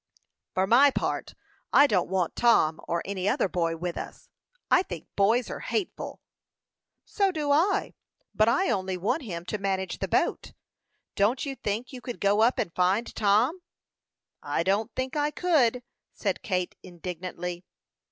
[0.55, 1.35] "For my part
[1.71, 4.29] I don't want Tom, or any other boy with us.
[4.71, 6.21] I think boys are hateful!"
[7.05, 7.93] "So do I;
[8.33, 10.53] but I only want him to manage the boat.
[11.13, 13.61] Don't you think you could go up and find Tom?"
[14.41, 17.63] "I don't think I could," said Kate, indignantly.